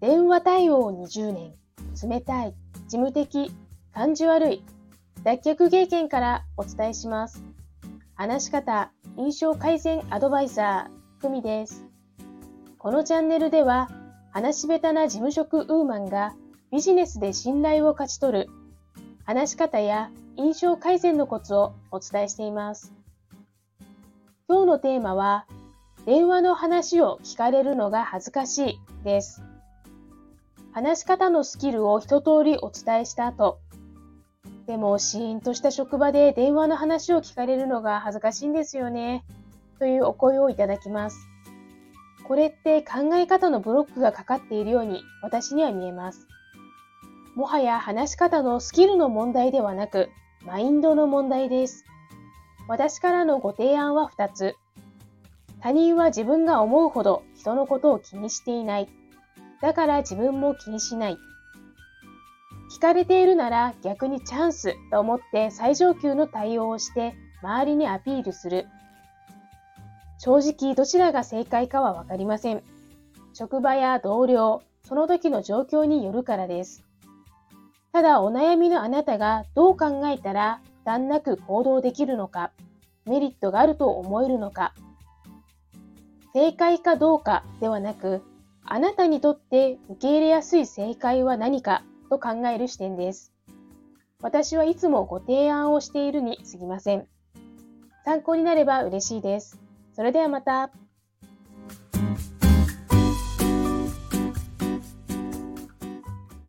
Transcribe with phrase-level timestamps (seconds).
[0.00, 1.54] 電話対応20年、
[2.06, 2.54] 冷たい、
[2.86, 3.50] 事務的、
[3.94, 4.62] 感じ悪い、
[5.22, 7.42] 脱却経験からお伝えします。
[8.14, 11.86] 話し方、印象改善アドバイザー、ふみです。
[12.76, 13.88] このチャンネルでは、
[14.32, 16.34] 話し下手な事務職ウーマンが
[16.70, 18.48] ビジネスで信頼を勝ち取る、
[19.24, 22.92] 話し方や印象改善のコツをお伝えしています。
[24.46, 25.46] 今日のテーマは、
[26.04, 29.42] 電話の話を聞かれるのが恥ずかしいです。
[30.76, 33.60] 話し方のスキルを一通りお伝えした後、
[34.66, 39.24] でもシーンとした職場で電話の話を聞かれるのが恥ずかしいんですよね。
[39.78, 41.16] というお声をいただきます。
[42.28, 46.28] これって考え方のブロックがかかっているように私には見えます。
[47.36, 50.10] もはや話し方のスキルの問題ではなく、
[50.44, 51.86] マインドの問題です。
[52.68, 54.56] 私からのご提案は2つ。
[55.62, 58.90] 他人は自分が思うほど人のことを気にしていない。
[59.62, 61.18] だから自分も気にしない。
[62.76, 68.66] 聞かれているなら逆にチャンスと思って最上級の対応をして周りにアピールする。
[70.18, 72.62] 正直どちらが正解かはわかりません。
[73.32, 76.84] 職場や同僚、その時の状況によるからです。
[77.92, 82.50] ただお悩みのあなたがどう考えたら負担なく行動できるのか、
[83.06, 84.74] メリットがあると思えるのか、
[86.34, 88.22] 正解かどうかではなく、
[88.68, 93.32] あなたにとって受け入れやすい正解は何かと考える視点です。
[94.20, 97.06] 私はいつもご提案をしているにすぎません。
[98.04, 99.60] 参考になれば嬉しいです。
[99.94, 100.70] それではまた。